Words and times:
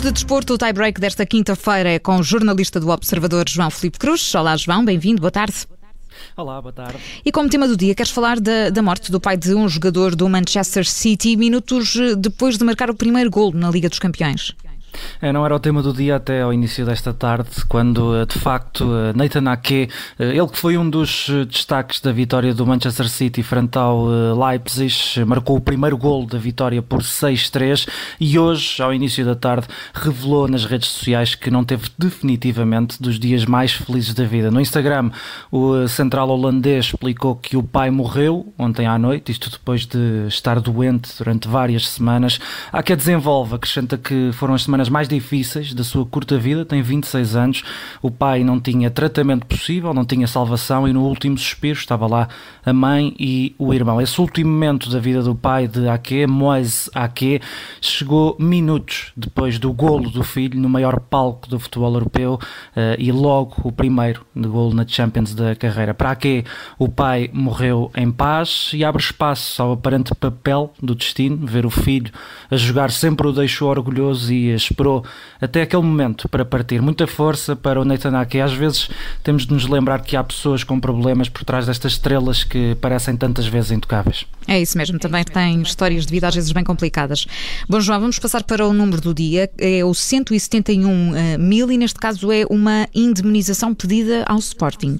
de 0.00 0.10
desporto, 0.10 0.54
o 0.54 0.58
tie-break 0.58 1.00
desta 1.00 1.24
quinta-feira 1.24 1.90
é 1.90 1.98
com 1.98 2.18
o 2.18 2.22
jornalista 2.22 2.78
do 2.78 2.88
Observador 2.90 3.48
João 3.48 3.70
Felipe 3.70 3.98
Cruz. 3.98 4.34
Olá, 4.34 4.56
João, 4.56 4.84
bem-vindo, 4.84 5.20
boa 5.20 5.30
tarde. 5.30 5.66
Olá, 6.36 6.60
boa 6.60 6.72
tarde. 6.72 6.98
E 7.24 7.32
como 7.32 7.48
tema 7.48 7.66
do 7.66 7.76
dia, 7.76 7.94
queres 7.94 8.10
falar 8.12 8.38
da, 8.38 8.68
da 8.68 8.82
morte 8.82 9.10
do 9.10 9.20
pai 9.20 9.36
de 9.36 9.54
um 9.54 9.68
jogador 9.68 10.14
do 10.14 10.28
Manchester 10.28 10.84
City, 10.84 11.36
minutos 11.36 11.96
eh, 11.96 12.14
depois 12.14 12.58
de 12.58 12.64
marcar 12.64 12.90
o 12.90 12.94
primeiro 12.94 13.30
gol 13.30 13.52
na 13.54 13.70
Liga 13.70 13.88
dos 13.88 13.98
Campeões? 13.98 14.54
É, 15.20 15.32
não 15.32 15.44
era 15.44 15.54
o 15.54 15.58
tema 15.58 15.82
do 15.82 15.92
dia 15.92 16.16
até 16.16 16.42
ao 16.42 16.52
início 16.52 16.84
desta 16.84 17.12
tarde, 17.12 17.64
quando 17.68 18.16
eh, 18.16 18.26
de 18.26 18.38
facto 18.38 18.84
eh, 18.84 19.12
Nathan 19.14 19.50
Ake, 19.50 19.88
ele 20.18 20.46
que 20.48 20.58
foi 20.58 20.76
um 20.76 20.88
dos 20.88 21.28
destaques 21.48 22.00
da 22.00 22.12
vitória 22.12 22.54
do 22.54 22.66
Manchester 22.66 23.08
City 23.08 23.42
frente 23.42 23.78
ao 23.78 24.06
Leipzig, 24.06 25.24
marcou 25.26 25.56
o 25.56 25.60
primeiro 25.60 25.96
gol 25.96 26.26
da 26.26 26.38
vitória 26.38 26.82
por 26.82 27.00
6-3 27.00 27.88
e 28.20 28.38
hoje, 28.38 28.82
ao 28.82 28.92
início 28.92 29.24
da 29.24 29.34
tarde, 29.34 29.66
revelou 29.94 30.48
nas 30.48 30.64
redes 30.64 30.88
sociais 30.88 31.34
que 31.34 31.50
não 31.50 31.64
teve 31.64 31.88
definitivamente 31.98 33.00
dos 33.02 33.18
dias 33.18 33.44
mais 33.44 33.72
felizes 33.72 34.14
da 34.14 34.24
vida. 34.24 34.50
No 34.50 34.60
Instagram, 34.60 35.10
o 35.50 35.86
central 35.88 36.28
holandês 36.28 36.86
explicou 36.86 37.36
que 37.36 37.56
o 37.56 37.62
pai 37.62 37.90
morreu 37.90 38.52
ontem 38.58 38.86
à 38.86 38.98
noite, 38.98 39.32
isto 39.32 39.50
depois 39.50 39.86
de 39.86 40.26
estar 40.28 40.60
doente 40.60 41.10
durante 41.18 41.48
várias 41.48 41.88
semanas. 41.88 42.38
Ake 42.72 42.96
desenvolve, 42.96 43.54
acrescenta 43.54 43.96
que 43.96 44.30
foram 44.32 44.54
as 44.54 44.62
semanas 44.62 44.85
mais 44.88 45.08
difíceis 45.08 45.74
da 45.74 45.84
sua 45.84 46.04
curta 46.04 46.38
vida, 46.38 46.64
tem 46.64 46.82
26 46.82 47.36
anos. 47.36 47.62
O 48.02 48.10
pai 48.10 48.44
não 48.44 48.60
tinha 48.60 48.90
tratamento 48.90 49.46
possível, 49.46 49.92
não 49.92 50.04
tinha 50.04 50.26
salvação 50.26 50.86
e 50.86 50.92
no 50.92 51.02
último 51.02 51.36
suspiro 51.38 51.78
estava 51.78 52.06
lá 52.06 52.28
a 52.64 52.72
mãe 52.72 53.14
e 53.18 53.54
o 53.58 53.72
irmão. 53.72 54.00
Esse 54.00 54.20
último 54.20 54.50
momento 54.50 54.90
da 54.90 54.98
vida 54.98 55.22
do 55.22 55.34
pai 55.34 55.68
de 55.68 55.88
Ake, 55.88 56.26
Moise 56.26 56.90
Ake, 56.94 57.40
chegou 57.80 58.36
minutos 58.38 59.12
depois 59.16 59.58
do 59.58 59.72
golo 59.72 60.10
do 60.10 60.24
filho 60.24 60.58
no 60.58 60.68
maior 60.68 61.00
palco 61.00 61.48
do 61.48 61.58
futebol 61.58 61.94
europeu 61.94 62.38
eh, 62.74 62.96
e 62.98 63.12
logo 63.12 63.56
o 63.64 63.72
primeiro 63.72 64.24
de 64.34 64.48
golo 64.48 64.74
na 64.74 64.86
Champions 64.86 65.34
da 65.34 65.54
carreira. 65.54 65.94
Para 65.94 66.10
Ake, 66.12 66.44
o 66.78 66.88
pai 66.88 67.30
morreu 67.32 67.90
em 67.96 68.10
paz 68.10 68.70
e 68.74 68.84
abre 68.84 69.02
espaço 69.02 69.62
ao 69.62 69.72
aparente 69.72 70.14
papel 70.14 70.72
do 70.82 70.94
destino, 70.94 71.46
ver 71.46 71.64
o 71.64 71.70
filho 71.70 72.10
a 72.50 72.56
jogar 72.56 72.90
sempre 72.90 73.26
o 73.26 73.32
deixou 73.32 73.68
orgulhoso 73.68 74.32
e 74.32 74.52
esperou 74.66 75.04
até 75.40 75.62
aquele 75.62 75.82
momento 75.82 76.28
para 76.28 76.44
partir. 76.44 76.80
Muita 76.80 77.06
força 77.06 77.54
para 77.56 77.80
o 77.80 77.84
Nathan 77.84 78.18
Ake. 78.18 78.40
Às 78.40 78.52
vezes 78.52 78.88
temos 79.22 79.46
de 79.46 79.52
nos 79.52 79.66
lembrar 79.66 80.00
que 80.00 80.16
há 80.16 80.24
pessoas 80.24 80.64
com 80.64 80.78
problemas 80.80 81.28
por 81.28 81.44
trás 81.44 81.66
destas 81.66 81.92
estrelas 81.92 82.44
que 82.44 82.74
parecem 82.76 83.16
tantas 83.16 83.46
vezes 83.46 83.70
intocáveis. 83.70 84.26
É 84.48 84.60
isso 84.60 84.78
mesmo, 84.78 84.98
também 84.98 85.24
tem 85.24 85.60
histórias 85.62 86.06
de 86.06 86.12
vida 86.12 86.28
às 86.28 86.34
vezes 86.34 86.52
bem 86.52 86.62
complicadas. 86.62 87.26
Bom, 87.68 87.80
João, 87.80 88.00
vamos 88.00 88.18
passar 88.18 88.44
para 88.44 88.66
o 88.66 88.72
número 88.72 89.00
do 89.00 89.12
dia. 89.12 89.50
É 89.58 89.84
o 89.84 89.92
171 89.92 91.16
eh, 91.16 91.38
mil 91.38 91.70
e 91.70 91.76
neste 91.76 91.98
caso 91.98 92.30
é 92.30 92.44
uma 92.48 92.86
indemnização 92.94 93.74
pedida 93.74 94.24
ao 94.26 94.38
Sporting. 94.38 94.98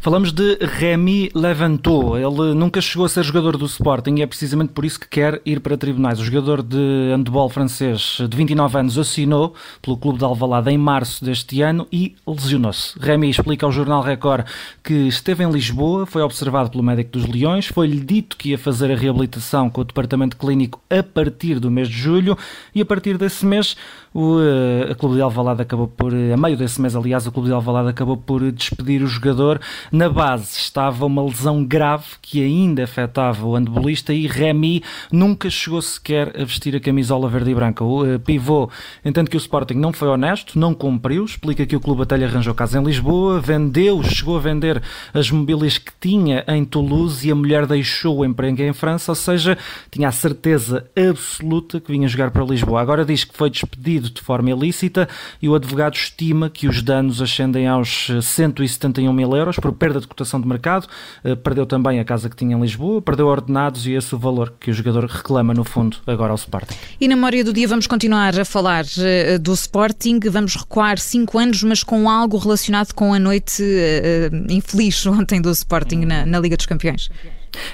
Falamos 0.00 0.32
de 0.32 0.56
Rémi 0.60 1.30
Levantou. 1.34 2.16
Ele 2.16 2.54
nunca 2.54 2.80
chegou 2.80 3.06
a 3.06 3.08
ser 3.08 3.24
jogador 3.24 3.56
do 3.56 3.66
Sporting 3.66 4.16
e 4.16 4.22
é 4.22 4.26
precisamente 4.26 4.72
por 4.72 4.84
isso 4.84 5.00
que 5.00 5.08
quer 5.08 5.40
ir 5.44 5.60
para 5.60 5.76
tribunais. 5.76 6.20
O 6.20 6.24
jogador 6.24 6.62
de 6.62 7.12
handebol 7.12 7.48
francês 7.48 8.18
de 8.28 8.36
29 8.36 8.78
anos 8.78 8.95
assinou 8.98 9.54
pelo 9.82 9.96
clube 9.96 10.18
de 10.18 10.24
Alvalade 10.24 10.70
em 10.70 10.78
março 10.78 11.24
deste 11.24 11.62
ano 11.62 11.86
e 11.92 12.14
lesionou-se. 12.26 12.98
Rémi 12.98 13.30
explica 13.30 13.66
ao 13.66 13.72
jornal 13.72 14.02
Record 14.02 14.46
que 14.82 14.94
esteve 15.08 15.44
em 15.44 15.50
Lisboa, 15.50 16.06
foi 16.06 16.22
observado 16.22 16.70
pelo 16.70 16.82
médico 16.82 17.12
dos 17.12 17.26
Leões, 17.26 17.66
foi-lhe 17.66 18.00
dito 18.00 18.36
que 18.36 18.50
ia 18.50 18.58
fazer 18.58 18.90
a 18.90 18.96
reabilitação 18.96 19.68
com 19.68 19.80
o 19.80 19.84
departamento 19.84 20.36
clínico 20.36 20.80
a 20.88 21.02
partir 21.02 21.58
do 21.58 21.70
mês 21.70 21.88
de 21.88 21.96
julho 21.96 22.36
e 22.74 22.80
a 22.80 22.84
partir 22.84 23.18
desse 23.18 23.44
mês 23.44 23.76
o 24.14 24.38
uh, 24.38 24.94
Clube 24.96 25.16
de 25.16 25.20
Alvalade 25.20 25.60
acabou 25.60 25.88
por, 25.88 26.12
a 26.12 26.36
meio 26.36 26.56
desse 26.56 26.80
mês 26.80 26.96
aliás, 26.96 27.26
o 27.26 27.32
Clube 27.32 27.48
de 27.48 27.54
Alvalade 27.54 27.90
acabou 27.90 28.16
por 28.16 28.50
despedir 28.50 29.02
o 29.02 29.06
jogador 29.06 29.60
na 29.92 30.08
base 30.08 30.58
estava 30.58 31.04
uma 31.04 31.22
lesão 31.22 31.64
grave 31.64 32.04
que 32.22 32.42
ainda 32.42 32.84
afetava 32.84 33.46
o 33.46 33.54
handbolista 33.54 34.12
e 34.12 34.26
Remy 34.26 34.82
nunca 35.10 35.50
chegou 35.50 35.80
sequer 35.82 36.32
a 36.40 36.44
vestir 36.44 36.74
a 36.76 36.80
camisola 36.80 37.28
verde 37.28 37.50
e 37.50 37.54
branca. 37.54 37.84
O 37.84 38.04
uh, 38.04 38.18
pivô, 38.18 38.70
entende 39.04 39.30
que 39.30 39.36
o 39.36 39.38
Sporting 39.38 39.74
não 39.74 39.92
foi 39.92 40.08
honesto, 40.08 40.58
não 40.58 40.74
cumpriu, 40.74 41.24
explica 41.24 41.66
que 41.66 41.76
o 41.76 41.80
clube 41.80 42.02
até 42.02 42.16
lhe 42.16 42.24
arranjou 42.24 42.54
casa 42.54 42.78
em 42.78 42.84
Lisboa, 42.84 43.40
vendeu, 43.40 44.02
chegou 44.02 44.36
a 44.36 44.40
vender 44.40 44.82
as 45.12 45.30
mobílias 45.30 45.78
que 45.78 45.92
tinha 46.00 46.44
em 46.48 46.64
Toulouse 46.64 47.26
e 47.26 47.30
a 47.30 47.34
mulher 47.34 47.66
deixou 47.66 48.18
o 48.18 48.24
emprego 48.24 48.62
em 48.62 48.72
França, 48.72 49.12
ou 49.12 49.16
seja, 49.16 49.58
tinha 49.90 50.08
a 50.08 50.12
certeza 50.12 50.88
absoluta 50.96 51.80
que 51.80 51.90
vinha 51.90 52.08
jogar 52.08 52.30
para 52.30 52.44
Lisboa. 52.44 52.80
Agora 52.80 53.04
diz 53.04 53.24
que 53.24 53.36
foi 53.36 53.50
despedido 53.50 54.10
de 54.10 54.20
forma 54.20 54.50
ilícita 54.50 55.08
e 55.40 55.48
o 55.48 55.54
advogado 55.54 55.94
estima 55.94 56.48
que 56.48 56.68
os 56.68 56.82
danos 56.82 57.20
ascendem 57.20 57.66
aos 57.66 58.08
171 58.22 59.12
mil 59.12 59.36
euros 59.36 59.56
por 59.56 59.72
perda 59.72 60.00
de 60.00 60.06
cotação 60.06 60.40
de 60.40 60.46
mercado, 60.46 60.86
eh, 61.24 61.34
perdeu 61.34 61.66
também 61.66 62.00
a 62.00 62.04
casa 62.04 62.28
que 62.28 62.36
tinha 62.36 62.56
em 62.56 62.60
Lisboa, 62.60 63.02
perdeu 63.02 63.26
ordenados 63.26 63.86
e 63.86 63.92
esse 63.92 64.14
o 64.14 64.18
valor 64.18 64.54
que 64.58 64.70
o 64.70 64.74
jogador 64.74 65.04
reclama 65.06 65.52
no 65.52 65.64
fundo 65.64 65.98
agora 66.06 66.30
ao 66.30 66.36
Sporting. 66.36 66.74
E 67.00 67.08
na 67.08 67.16
memória 67.16 67.44
do 67.44 67.52
dia 67.52 67.68
vamos 67.68 67.86
continuar 67.86 68.38
a 68.38 68.44
falar 68.44 68.75
eh, 68.98 69.38
do 69.38 69.52
Sporting, 69.52 70.20
vamos 70.30 70.56
recuar 70.56 70.98
cinco 70.98 71.38
anos, 71.38 71.62
mas 71.62 71.82
com 71.82 72.08
algo 72.08 72.36
relacionado 72.36 72.92
com 72.92 73.14
a 73.14 73.18
noite 73.18 73.62
uh, 73.62 74.52
infeliz 74.52 75.04
ontem 75.06 75.40
do 75.40 75.50
Sporting 75.50 76.04
na, 76.04 76.26
na 76.26 76.38
Liga 76.38 76.56
dos 76.56 76.66
Campeões. 76.66 77.10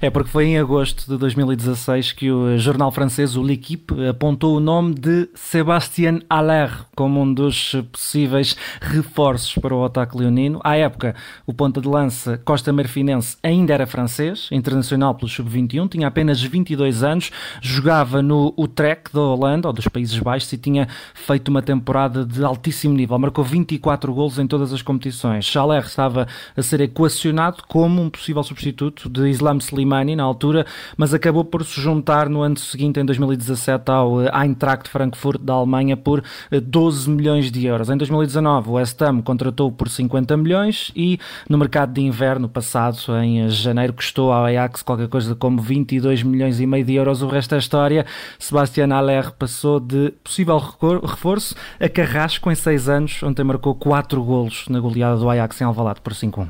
É 0.00 0.10
porque 0.10 0.30
foi 0.30 0.46
em 0.46 0.58
agosto 0.58 1.10
de 1.10 1.16
2016 1.16 2.12
que 2.12 2.30
o 2.30 2.58
jornal 2.58 2.90
francês, 2.90 3.36
o 3.36 3.42
L'Equipe, 3.42 4.06
apontou 4.08 4.56
o 4.56 4.60
nome 4.60 4.94
de 4.94 5.28
Sébastien 5.34 6.22
Aller 6.28 6.70
como 6.94 7.20
um 7.20 7.32
dos 7.32 7.74
possíveis 7.90 8.56
reforços 8.80 9.54
para 9.54 9.74
o 9.74 9.84
ataque 9.84 10.16
leonino. 10.16 10.60
À 10.62 10.76
época, 10.76 11.14
o 11.46 11.52
ponta 11.52 11.80
de 11.80 11.88
lança 11.88 12.38
Costa 12.44 12.72
Marfinense 12.72 13.36
ainda 13.42 13.72
era 13.72 13.86
francês, 13.86 14.48
internacional 14.52 15.14
pelo 15.14 15.28
Sub-21, 15.28 15.88
tinha 15.88 16.06
apenas 16.06 16.42
22 16.42 17.02
anos, 17.02 17.30
jogava 17.60 18.22
no 18.22 18.54
Utrecht 18.56 19.12
da 19.14 19.20
Holanda, 19.20 19.68
ou 19.68 19.72
dos 19.72 19.88
Países 19.88 20.18
Baixos, 20.18 20.52
e 20.52 20.58
tinha 20.58 20.88
feito 21.14 21.48
uma 21.48 21.62
temporada 21.62 22.24
de 22.24 22.44
altíssimo 22.44 22.94
nível. 22.94 23.18
Marcou 23.18 23.44
24 23.44 24.12
golos 24.12 24.38
em 24.38 24.46
todas 24.46 24.72
as 24.72 24.82
competições. 24.82 25.54
Aller 25.56 25.82
estava 25.82 26.26
a 26.56 26.62
ser 26.62 26.80
equacionado 26.80 27.62
como 27.68 28.02
um 28.02 28.10
possível 28.10 28.42
substituto 28.42 29.08
de 29.08 29.28
Islam 29.28 29.58
Slimani 29.70 30.16
na 30.16 30.22
altura, 30.22 30.66
mas 30.96 31.14
acabou 31.14 31.44
por 31.44 31.64
se 31.64 31.80
juntar 31.80 32.28
no 32.28 32.42
ano 32.42 32.56
seguinte, 32.58 33.00
em 33.00 33.04
2017, 33.04 33.90
ao 33.90 34.22
eh, 34.22 34.30
Eintracht 34.42 34.88
Frankfurt 34.88 35.40
da 35.40 35.54
Alemanha 35.54 35.96
por 35.96 36.22
12 36.50 37.08
eh, 37.08 37.12
milhões 37.12 37.50
de 37.50 37.66
euros. 37.66 37.88
Em 37.88 37.96
2019, 37.96 38.68
o 38.68 38.72
West 38.72 39.00
Ham 39.02 39.22
contratou 39.22 39.70
por 39.70 39.88
50 39.88 40.36
milhões 40.36 40.90
e 40.94 41.18
no 41.48 41.56
mercado 41.56 41.92
de 41.92 42.00
inverno 42.00 42.48
passado, 42.48 42.98
em 43.22 43.48
janeiro, 43.48 43.92
custou 43.92 44.32
ao 44.32 44.44
Ajax 44.44 44.82
qualquer 44.82 45.08
coisa 45.08 45.34
como 45.34 45.60
22 45.60 46.22
milhões 46.22 46.60
e 46.60 46.66
meio 46.66 46.84
de 46.84 46.94
euros. 46.94 47.22
O 47.22 47.28
resto 47.28 47.54
é 47.54 47.58
história. 47.58 48.06
Sebastián 48.38 48.92
Aller 48.92 49.30
passou 49.32 49.80
de 49.80 50.12
possível 50.22 50.58
reforço 51.02 51.54
a 51.78 51.88
Carrasco 51.88 52.50
em 52.50 52.54
6 52.54 52.88
anos, 52.88 53.22
ontem 53.22 53.44
marcou 53.44 53.74
4 53.74 54.22
golos 54.22 54.64
na 54.68 54.80
goleada 54.80 55.16
do 55.16 55.28
Ajax 55.28 55.60
em 55.60 55.64
Alvalade 55.64 56.00
por 56.00 56.12
5-1. 56.12 56.48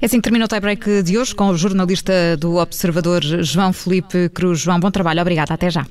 É 0.00 0.06
assim 0.06 0.16
que 0.16 0.22
termina 0.22 0.44
o 0.44 0.48
tie-break 0.48 1.02
de 1.02 1.18
hoje 1.18 1.34
com 1.34 1.48
o 1.48 1.56
jornalista 1.56 2.12
do 2.52 2.58
Observador 2.58 3.22
João 3.22 3.72
Felipe 3.72 4.28
Cruz. 4.28 4.60
João, 4.60 4.78
bom 4.78 4.90
trabalho. 4.90 5.22
Obrigada. 5.22 5.54
Até 5.54 5.70
já. 5.70 5.86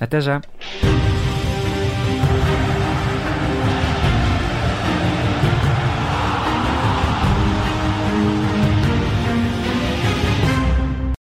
Até 0.00 0.20
já. 0.20 0.40